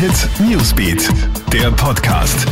[0.00, 1.10] Hit Newsbeat,
[1.52, 2.46] der Podcast.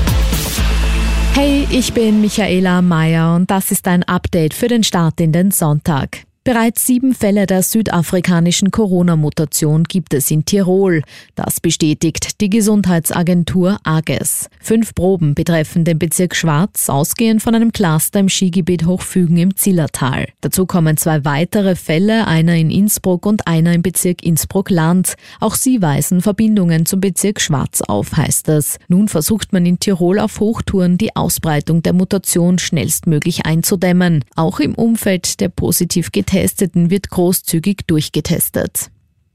[1.33, 5.51] Hey, ich bin Michaela Mayer und das ist ein Update für den Start in den
[5.51, 6.28] Sonntag.
[6.49, 11.03] Bereits sieben Fälle der südafrikanischen Corona-Mutation gibt es in Tirol.
[11.35, 14.49] Das bestätigt die Gesundheitsagentur AGES.
[14.59, 20.29] Fünf Proben betreffen den Bezirk Schwarz, ausgehend von einem Cluster im Skigebiet Hochfügen im Zillertal.
[20.41, 25.17] Dazu kommen zwei weitere Fälle, einer in Innsbruck und einer im Bezirk Innsbruck-Land.
[25.41, 28.79] Auch sie weisen Verbindungen zum Bezirk Schwarz auf, heißt es.
[28.89, 34.25] Nun versucht man in Tirol auf Hochtouren die Ausbreitung der Mutation schnellstmöglich einzudämmen.
[34.35, 38.91] Auch im Umfeld der positiv getesteten Getesteten wird großzügig durchgetestet.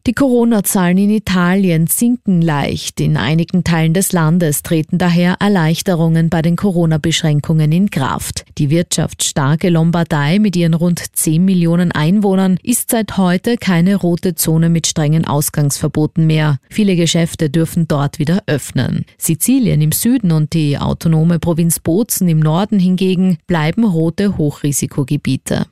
[0.08, 3.02] Die Corona-Zahlen in Italien sinken leicht.
[3.02, 8.46] In einigen Teilen des Landes treten daher Erleichterungen bei den Corona-Beschränkungen in Kraft.
[8.58, 14.70] Die wirtschaftsstarke Lombardei mit ihren rund 10 Millionen Einwohnern ist seit heute keine rote Zone
[14.70, 16.58] mit strengen Ausgangsverboten mehr.
[16.70, 19.06] Viele Geschäfte dürfen dort wieder öffnen.
[19.18, 25.66] Sizilien im Süden und die autonome Provinz Bozen im Norden hingegen bleiben rote Hochrisikogebiete.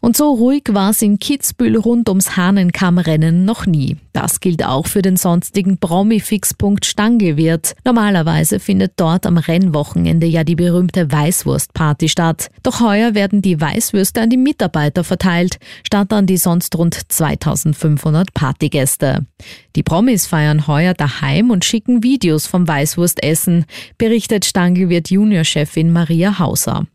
[0.00, 3.96] Und so ruhig war es in Kitzbühel rund ums Hahnenkammrennen noch nie.
[4.12, 7.74] Das gilt auch für den sonstigen Promi-Fixpunkt Stangelwirt.
[7.84, 12.48] Normalerweise findet dort am Rennwochenende ja die berühmte Weißwurstparty statt.
[12.62, 18.32] Doch heuer werden die Weißwürste an die Mitarbeiter verteilt, statt an die sonst rund 2500
[18.32, 19.26] Partygäste.
[19.74, 23.64] Die Promis feiern heuer daheim und schicken Videos vom Weißwurstessen,
[23.98, 26.86] berichtet Stangelwirt Juniorchefin Maria Hauser.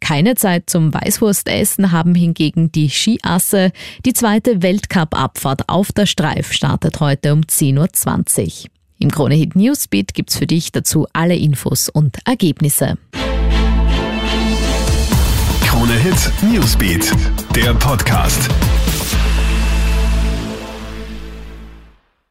[0.00, 3.72] Keine Zeit zum Weißwurstessen haben hingegen die Skiasse.
[4.04, 8.70] Die zweite Weltcup-Abfahrt auf der Streif startet heute um 10.20 Uhr.
[8.98, 12.98] Im Krone Hit Newsbeat gibt's für dich dazu alle Infos und Ergebnisse.
[15.64, 17.10] Krone Hit Newsbeat,
[17.54, 18.50] der Podcast.